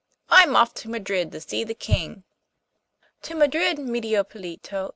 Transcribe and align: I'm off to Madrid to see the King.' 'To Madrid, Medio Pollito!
I'm 0.31 0.55
off 0.55 0.73
to 0.81 0.89
Madrid 0.89 1.31
to 1.31 1.39
see 1.39 1.63
the 1.63 1.75
King.' 1.75 2.23
'To 3.21 3.35
Madrid, 3.35 3.77
Medio 3.77 4.23
Pollito! 4.23 4.89